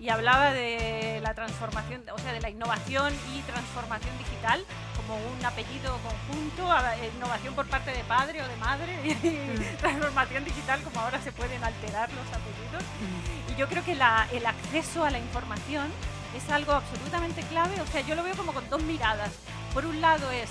[0.00, 4.64] y hablaba de la transformación, o sea, de la innovación y transformación digital
[4.96, 6.68] como un apellido conjunto,
[7.16, 11.62] innovación por parte de padre o de madre y transformación digital como ahora se pueden
[11.62, 12.82] alterar los apellidos.
[13.52, 15.86] Y yo creo que la- el acceso a la información
[16.36, 19.30] es algo absolutamente clave, o sea, yo lo veo como con dos miradas.
[19.72, 20.48] Por un lado es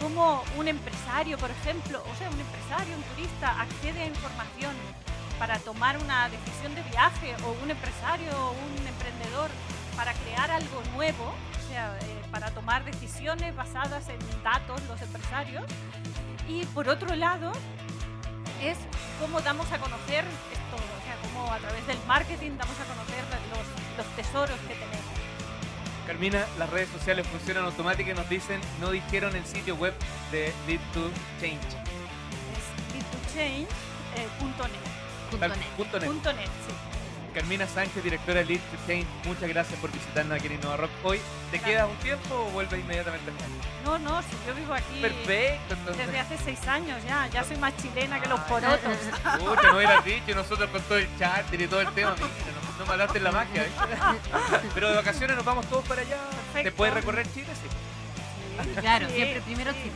[0.00, 4.74] cómo un empresario, por ejemplo, o sea, un empresario, un turista, accede a información
[5.38, 9.50] para tomar una decisión de viaje, o un empresario, o un emprendedor,
[9.96, 15.64] para crear algo nuevo, o sea, eh, para tomar decisiones basadas en datos, los empresarios.
[16.48, 17.52] Y por otro lado,
[18.62, 18.78] es
[19.20, 23.24] cómo damos a conocer esto, o sea, cómo a través del marketing damos a conocer
[23.50, 24.97] los, los tesoros que tenemos.
[26.08, 29.92] Carmina, las redes sociales funcionan automáticas y nos dicen, no dijeron el sitio web
[30.32, 31.60] de Lead to Change.
[32.56, 34.28] Es leadtochange.net.
[35.30, 35.66] Punto Tal- net.
[35.76, 36.06] punto net.
[36.08, 36.74] Punto net, sí.
[37.34, 40.90] Carmina Sánchez, directora de Lead to Change, muchas gracias por visitarnos aquí en Innova Rock
[41.04, 41.18] hoy.
[41.50, 41.70] ¿Te Gracias.
[41.70, 43.54] quedas un tiempo o vuelves inmediatamente a España?
[43.84, 46.06] No, no, si yo vivo aquí Perfecto, entonces.
[46.06, 48.46] desde hace seis años ya, ya soy más chilena que los Ay.
[48.48, 48.96] porotos.
[49.38, 52.14] Pucha, no hubieras dicho nosotros con todo el charter y todo el tema.
[52.16, 52.28] Mira,
[52.78, 53.62] no, mataste la magia.
[53.64, 53.68] ¿eh?
[54.74, 56.18] Pero de vacaciones nos vamos todos para allá.
[56.54, 57.48] ¿Te puedes recorrer Chile?
[57.54, 57.68] Sí.
[58.80, 59.78] Claro, Sí, siempre primero sí.
[59.84, 59.94] Chile.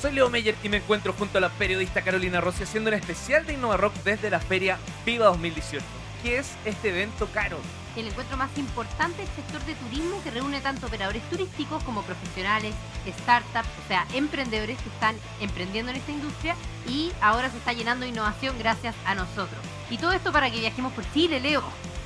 [0.00, 3.44] Soy Leo Meyer y me encuentro junto a la periodista Carolina Rossi haciendo un especial
[3.46, 5.84] de Innova Rock desde la Feria Viva 2018.
[6.22, 7.58] ¿Qué es este evento caro?
[7.96, 12.74] El encuentro más importante del sector de turismo que reúne tanto operadores turísticos como profesionales,
[13.22, 16.54] startups, o sea, emprendedores que están emprendiendo en esta industria
[16.88, 19.60] y ahora se está llenando de innovación gracias a nosotros.
[19.90, 21.62] Y todo esto para que viajemos por Chile, Leo.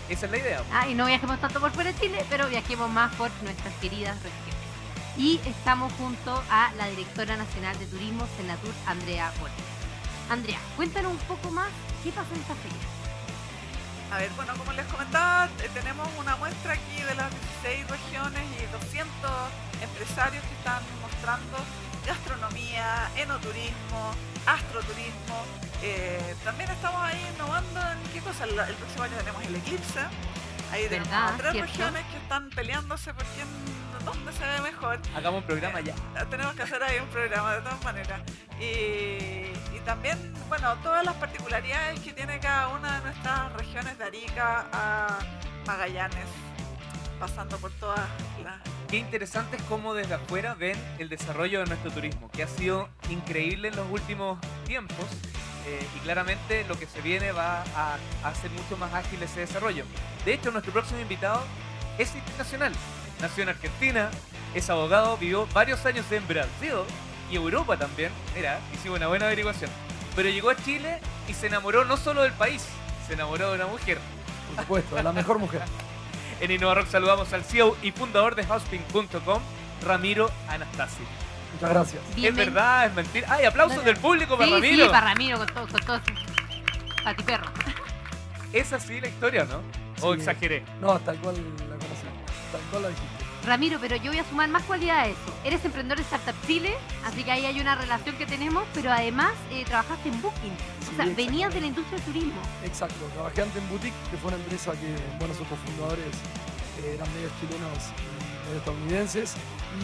[0.09, 0.63] Esa es la idea.
[0.73, 4.17] Ah, y no viajemos tanto por fuera de Chile, pero viajemos más por nuestras queridas
[4.23, 4.55] regiones.
[5.17, 9.65] Y estamos junto a la directora nacional de turismo, Senatur, Andrea Borges.
[10.29, 11.69] Andrea, cuéntanos un poco más
[12.03, 12.79] qué pasó en esta feria.
[14.13, 17.31] A ver, bueno, como les comentaba, eh, tenemos una muestra aquí de las
[17.63, 19.31] 16 regiones y 200
[19.83, 21.57] empresarios que están mostrando
[22.07, 24.13] gastronomía, enoturismo,
[24.47, 25.45] astroturismo.
[25.83, 28.45] Eh, también estamos ahí innovando en qué cosa.
[28.45, 30.01] El, el próximo año tenemos el eclipse.
[30.73, 31.73] Ahí tenemos tres ¿Cierto?
[31.73, 33.47] regiones que están peleándose por quién,
[34.05, 35.01] dónde se ve mejor.
[35.15, 35.93] Hagamos un programa ya.
[35.93, 38.21] Eh, tenemos que hacer ahí un programa de todas maneras.
[38.61, 44.05] Y, y también, bueno, todas las particularidades que tiene cada una de nuestras regiones de
[44.05, 45.19] Arica a
[45.67, 46.27] Magallanes,
[47.21, 48.01] pasando por todas
[48.43, 48.61] las...
[48.95, 52.89] Qué interesante es cómo desde afuera ven el desarrollo de nuestro turismo, que ha sido
[53.11, 55.05] increíble en los últimos tiempos
[55.67, 59.41] eh, y claramente lo que se viene va a, a hacer mucho más ágil ese
[59.41, 59.85] desarrollo.
[60.25, 61.43] De hecho, nuestro próximo invitado
[61.99, 62.73] es internacional.
[63.21, 64.11] Nació en Argentina,
[64.55, 66.75] es abogado, vivió varios años en Brasil
[67.33, 68.13] y Europa también.
[68.37, 69.73] Mira, hicimos una buena averiguación.
[70.15, 72.65] Pero llegó a Chile y se enamoró no solo del país,
[73.09, 73.99] se enamoró de una mujer.
[74.55, 75.63] Por supuesto, la mejor mujer.
[76.41, 79.41] En Innova Rock saludamos al CEO y fundador de Houseping.com,
[79.85, 81.03] Ramiro Anastasi.
[81.55, 82.03] Muchas gracias.
[82.17, 83.29] Es verdad, es mentira.
[83.31, 84.85] ¡Ay, aplausos del público para Sí, Ramiro!
[84.87, 86.01] sí, para Ramiro, con todo, con todo.
[87.05, 87.47] Para ti, perro.
[88.53, 89.61] Es así la historia, ¿no?
[90.07, 90.19] ¿O Sí.
[90.21, 90.65] exageré?
[90.81, 92.07] No, tal cual la conocí.
[92.53, 93.25] Tal cual la dijiste.
[93.47, 95.19] Ramiro, pero yo voy a sumar más cualidad a eso.
[95.45, 99.33] Eres emprendedor de Startup Chile, así que ahí hay una relación que tenemos, pero además
[99.51, 100.57] eh, trabajaste en Booking.
[100.95, 102.41] O sea, venías de la industria del turismo.
[102.65, 103.05] Exacto.
[103.15, 106.15] Trabajé antes en Boutique, que fue una empresa que, bueno, sus cofundadores
[106.83, 109.35] eh, eran medios chilenos y medios estadounidenses.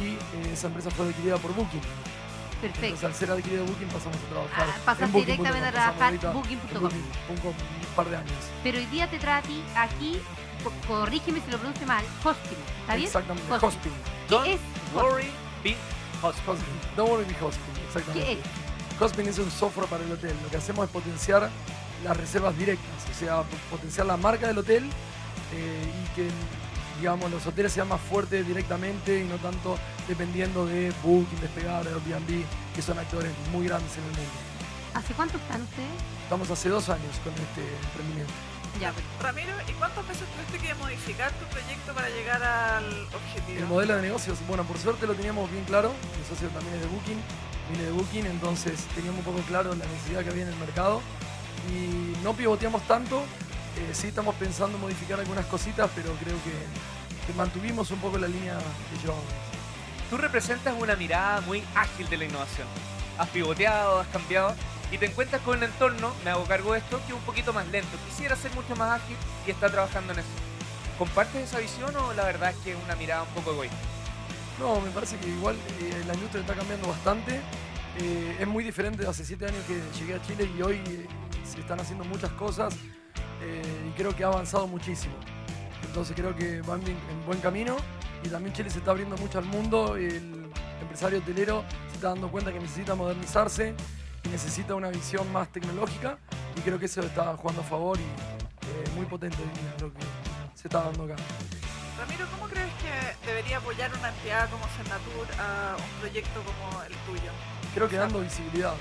[0.00, 1.80] Y eh, esa empresa fue adquirida por Booking.
[2.62, 3.06] Entonces, Perfecto.
[3.06, 4.66] al ser adquirida Booking, pasamos a trabajar.
[4.86, 6.82] Ah, directamente a trabajar Booking.com.
[6.82, 8.32] Booking, un par de años.
[8.62, 10.20] Pero hoy día te trae a ti aquí,
[10.62, 12.58] co- corrígeme si lo pronuncio mal, hosting.
[12.82, 13.06] ¿Está bien?
[13.06, 13.50] Exactamente.
[13.52, 13.68] Hosting.
[13.68, 13.92] Hosting.
[14.28, 14.60] Don't ¿Qué es?
[14.94, 15.30] worry,
[15.64, 15.74] be
[16.22, 16.44] hosting.
[16.46, 16.80] Hosting.
[16.96, 17.84] Don't worry, be hosting.
[17.86, 18.26] Exactamente.
[18.26, 18.38] ¿Qué es?
[19.00, 20.36] Hosting es un software para el hotel.
[20.42, 21.48] Lo que hacemos es potenciar
[22.04, 24.84] las reservas directas, o sea, potenciar la marca del hotel
[25.54, 26.28] eh, y que
[26.98, 32.44] digamos, los hoteles sean más fuertes directamente y no tanto dependiendo de Booking, Despegar, Airbnb,
[32.74, 34.30] que son actores muy grandes en el mundo.
[34.92, 35.88] ¿Hace cuánto están ustedes?
[36.24, 38.32] Estamos hace dos años con este emprendimiento.
[38.80, 42.84] Ya, Ramiro, ¿y cuántas veces tuviste que modificar tu proyecto para llegar al
[43.14, 43.58] objetivo?
[43.58, 45.92] El modelo de negocios, bueno, por suerte lo teníamos bien claro.
[46.18, 47.20] Mi socio también es de Booking,
[47.70, 51.00] viene de Booking, entonces teníamos un poco claro la necesidad que había en el mercado.
[51.70, 53.22] Y no pivoteamos tanto,
[53.76, 58.18] eh, sí estamos pensando en modificar algunas cositas, pero creo que, que mantuvimos un poco
[58.18, 58.58] la línea
[58.90, 59.24] que llevamos.
[60.08, 62.66] Tú representas una mirada muy ágil de la innovación.
[63.18, 64.54] Has pivoteado, has cambiado
[64.90, 67.52] y te encuentras con un entorno, me hago cargo de esto, que es un poquito
[67.52, 67.96] más lento.
[68.08, 70.28] Quisiera ser mucho más ágil y está trabajando en eso.
[70.98, 73.89] ¿Compartes esa visión o la verdad es que es una mirada un poco egoísta?
[74.60, 77.40] No, me parece que igual eh, la industria está cambiando bastante.
[77.98, 81.06] Eh, es muy diferente de hace siete años que llegué a Chile y hoy eh,
[81.44, 82.74] se están haciendo muchas cosas
[83.42, 85.14] eh, y creo que ha avanzado muchísimo.
[85.84, 87.76] Entonces creo que van en buen camino
[88.22, 89.96] y también Chile se está abriendo mucho al mundo.
[89.96, 93.74] El empresario hotelero se está dando cuenta que necesita modernizarse
[94.24, 96.18] y necesita una visión más tecnológica
[96.56, 99.38] y creo que eso está jugando a favor y eh, muy potente
[99.80, 100.00] lo que
[100.54, 101.16] se está dando acá.
[101.98, 102.59] Ramiro, ¿cómo crees
[103.26, 107.30] debería apoyar una entidad como Senatur a un proyecto como el tuyo?
[107.74, 108.74] Creo que dando visibilidad.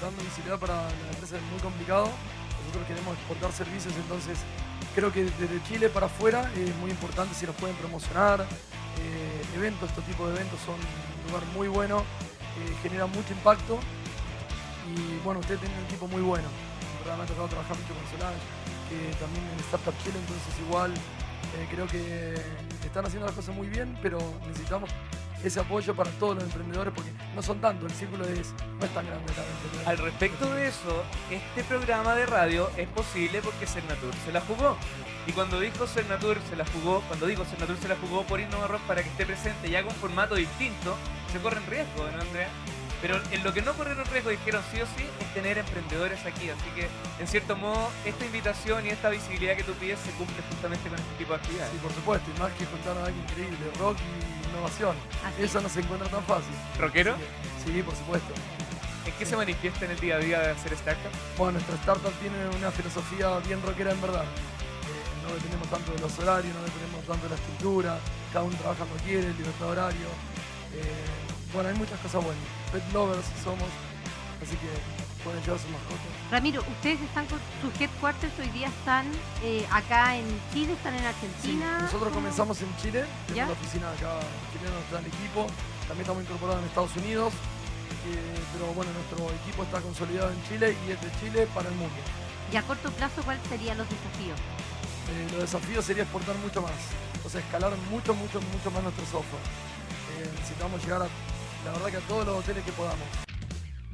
[0.00, 2.10] Dando visibilidad para la empresa es muy complicado.
[2.60, 4.38] Nosotros queremos exportar servicios, entonces
[4.94, 8.42] creo que desde Chile para afuera es muy importante si nos pueden promocionar.
[8.42, 13.78] Eh, eventos, este tipo de eventos son un lugar muy bueno, eh, generan mucho impacto.
[14.94, 16.46] Y bueno, ustedes tienen un equipo muy bueno.
[16.46, 18.42] En verdad me ha tocado trabajar mucho con Solange,
[18.90, 20.92] que también en Startup Chile, entonces igual
[21.56, 22.34] eh, creo que
[22.84, 24.90] están haciendo las cosas muy bien, pero necesitamos
[25.44, 28.94] ese apoyo para todos los emprendedores porque no son tantos, el círculo es, no es
[28.94, 29.32] tan grande.
[29.86, 34.76] Al respecto de eso, este programa de radio es posible porque Cernatur se la jugó.
[35.26, 38.66] Y cuando dijo Cernatur se la jugó, cuando digo Cernatur se la jugó por Innova
[38.66, 40.96] Rock para que esté presente ya con formato distinto,
[41.32, 42.48] se corren riesgo, ¿no, Andrea?
[43.02, 46.48] Pero en lo que no corrieron riesgo, dijeron sí o sí, es tener emprendedores aquí.
[46.50, 46.86] Así que,
[47.18, 50.96] en cierto modo, esta invitación y esta visibilidad que tú pides se cumple justamente con
[50.98, 51.72] este tipo de actividades.
[51.72, 54.94] Sí, por supuesto, y más que juntar a alguien increíble, rock y innovación.
[55.26, 56.54] Así Eso no se encuentra tan fácil.
[56.78, 57.16] ¿Rockero?
[57.18, 58.32] Que- Sí, por supuesto.
[59.04, 61.10] ¿En qué se manifiesta en el día a día de hacer startup?
[61.36, 64.22] Bueno, nuestra startup tiene una filosofía bien rockera en verdad.
[64.22, 67.98] Eh, no dependemos tanto de los horarios, no dependemos tanto de la estructura,
[68.32, 70.06] cada uno trabaja cuando quiere, libertad de horario.
[70.74, 72.61] Eh, bueno, hay muchas cosas buenas.
[72.72, 73.68] Pet lovers somos,
[74.42, 74.70] así que
[75.22, 76.08] pueden llevar sus mascotas.
[76.30, 79.06] Ramiro, ustedes están con sus headquarters, hoy día están
[79.42, 81.78] eh, acá en Chile, están en Sí, Argentina.
[81.82, 82.14] nosotros ¿Cómo?
[82.22, 84.20] comenzamos en Chile, tenemos la oficina acá
[84.52, 85.46] chilena, está el equipo,
[85.86, 87.32] también estamos incorporados en Estados Unidos,
[88.08, 91.74] eh, pero bueno, nuestro equipo está consolidado en Chile y es de Chile para el
[91.76, 91.94] mundo.
[92.52, 94.38] Y a corto plazo, ¿cuáles serían los desafíos?
[95.12, 96.72] Eh, los desafíos sería exportar mucho más,
[97.24, 99.44] o sea, escalar mucho, mucho, mucho más nuestro software.
[100.18, 101.08] Eh, necesitamos llegar a,
[101.64, 103.06] la verdad que a todos los hoteles que podamos,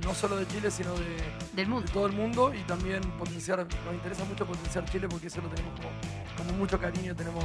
[0.05, 1.05] no solo de Chile, sino de,
[1.53, 1.91] Del de mundo.
[1.93, 5.75] todo el mundo y también potenciar, nos interesa mucho potenciar Chile porque eso lo tenemos
[5.81, 5.91] como,
[6.37, 7.45] como mucho cariño, tenemos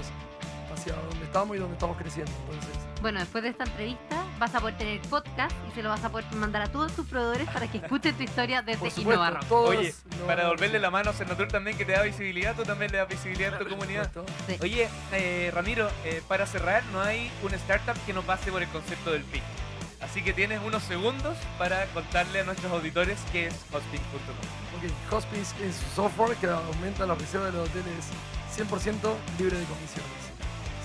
[0.73, 2.31] hacia donde estamos y donde estamos creciendo.
[2.49, 6.03] Entonces, Bueno, después de esta entrevista vas a poder tener podcast y se lo vas
[6.03, 9.27] a poder mandar a todos tus proveedores para que escuchen tu historia desde por Innova
[9.27, 9.47] supuesto, Rock.
[9.49, 9.93] todos Oye,
[10.25, 13.07] para devolverle la mano a Cernatur también que te da visibilidad, tú también le das
[13.09, 14.11] visibilidad a tu por comunidad.
[14.13, 14.33] supuesto.
[14.47, 14.57] Sí.
[14.61, 18.69] Oye, eh, Ramiro, eh, para cerrar, no hay una startup que no pase por el
[18.69, 19.43] concepto del pitch.
[20.13, 24.35] Así que tienes unos segundos para contarle a nuestros auditores qué es hosting.com.
[24.77, 28.05] Ok, Hospice es un software que aumenta la reserva de los hoteles
[28.55, 28.93] 100%
[29.39, 30.11] libre de comisiones.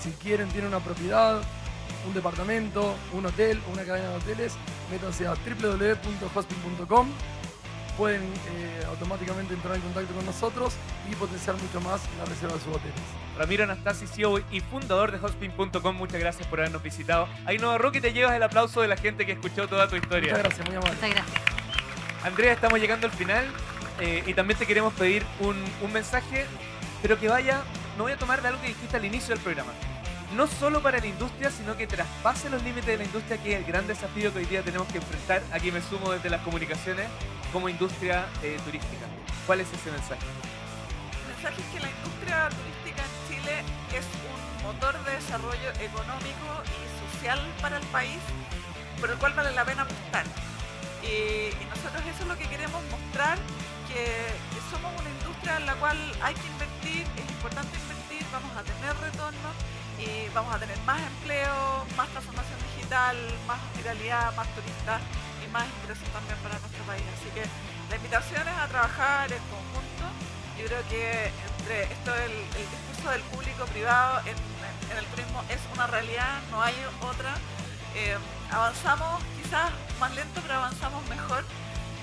[0.01, 1.43] Si quieren, tienen una propiedad,
[2.07, 4.53] un departamento, un hotel una cadena de hoteles,
[4.89, 7.09] métanse a www.hosping.com.
[7.99, 10.73] Pueden eh, automáticamente entrar en contacto con nosotros
[11.11, 12.95] y potenciar mucho más la reserva de sus hoteles.
[13.37, 17.27] Ramiro Anastasi, CEO y fundador de hosting.com, muchas gracias por habernos visitado.
[17.77, 20.29] Rock y te llevas el aplauso de la gente que escuchó toda tu historia.
[20.29, 20.95] Muchas gracias, muy amable.
[20.95, 21.41] Muchas gracias.
[22.23, 23.45] Andrea, estamos llegando al final
[23.99, 26.45] eh, y también te queremos pedir un, un mensaje,
[27.01, 27.63] pero que vaya,
[27.97, 29.73] no voy a tomar de algo que dijiste al inicio del programa.
[30.37, 33.59] No solo para la industria, sino que traspase los límites de la industria, que es
[33.59, 35.41] el gran desafío que hoy día tenemos que enfrentar.
[35.51, 37.07] Aquí me sumo desde las comunicaciones
[37.51, 39.05] como industria eh, turística.
[39.45, 40.21] ¿Cuál es ese mensaje?
[41.21, 43.55] El mensaje es que la industria turística en Chile
[43.97, 46.79] es un motor de desarrollo económico y
[47.17, 48.19] social para el país,
[48.99, 50.25] por el cual vale la pena apostar.
[51.01, 53.37] Y, nosotros eso es lo que queremos mostrar,
[53.87, 54.05] que,
[54.69, 58.93] somos una industria en la cual hay que invertir, es importante invertir, vamos a tener
[59.01, 59.49] retorno
[59.97, 65.01] y vamos a tener más empleo, más transformación digital, más hospitalidad, más turistas
[65.51, 67.03] más ingresos también para nuestro país.
[67.17, 67.43] Así que
[67.89, 70.05] la invitación es a trabajar en conjunto.
[70.57, 72.35] Yo creo que entre esto el,
[72.67, 74.35] discurso del público-privado en,
[74.91, 77.33] en el turismo es una realidad, no hay otra.
[77.95, 78.17] Eh,
[78.51, 81.43] avanzamos quizás más lento, pero avanzamos mejor.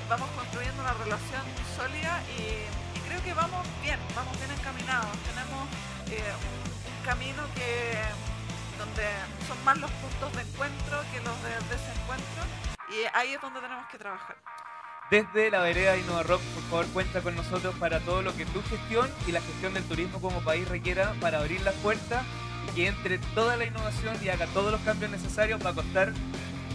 [0.09, 1.43] vamos construyendo una relación
[1.77, 2.65] sólida y,
[2.97, 5.13] y creo que vamos bien, vamos bien encaminados.
[5.29, 5.69] Tenemos
[6.11, 8.03] eh, un, un camino que
[8.79, 9.05] donde
[9.49, 13.87] son más los puntos de encuentro que los de desencuentro y ahí es donde tenemos
[13.89, 14.37] que trabajar.
[15.11, 18.61] Desde la vereda Innova Rock, por favor, cuenta con nosotros para todo lo que tu
[18.63, 22.25] gestión y la gestión del turismo como país requiera para abrir las puertas
[22.69, 25.65] y que entre toda la innovación y haga todos los cambios necesarios.
[25.65, 26.13] Va a costar,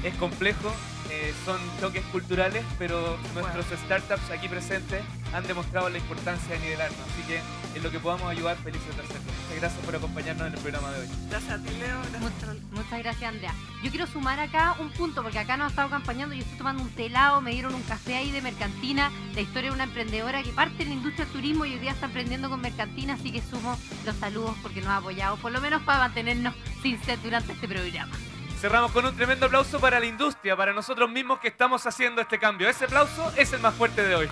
[0.04, 0.74] es complejo,
[1.22, 5.04] eh, son choques culturales, pero nuestros startups aquí presentes
[5.34, 7.00] han demostrado la importancia de nivelarnos.
[7.00, 7.42] Así que
[7.76, 9.32] en lo que podamos ayudar, felices de hacerlo.
[9.44, 11.08] Muchas gracias por acompañarnos en el programa de hoy.
[11.30, 12.00] Gracias a ti, Leo.
[12.12, 13.54] Gracias Muchas, gracias, Andrea.
[13.84, 16.34] Yo quiero sumar acá un punto, porque acá nos ha estado acompañando.
[16.34, 19.76] Yo estoy tomando un telado, me dieron un café ahí de Mercantina, la historia de
[19.76, 22.62] una emprendedora que parte en la industria del turismo y hoy día está emprendiendo con
[22.62, 23.14] Mercantina.
[23.14, 27.00] Así que sumo los saludos porque nos ha apoyado, por lo menos para mantenernos sin
[27.04, 28.16] sed durante este programa.
[28.62, 32.38] Cerramos con un tremendo aplauso para la industria, para nosotros mismos que estamos haciendo este
[32.38, 32.70] cambio.
[32.70, 34.30] Ese aplauso es el más fuerte de hoy.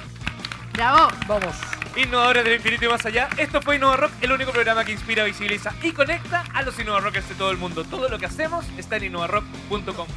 [0.74, 1.12] ¡Bravo!
[1.26, 1.56] Vamos.
[1.96, 3.28] Innovadores del infinito y más allá.
[3.38, 7.00] Esto fue Innova Rock, el único programa que inspira, visibiliza y conecta a los Innova
[7.00, 7.84] Rockers de todo el mundo.
[7.86, 10.08] Todo lo que hacemos está en innovarock.com.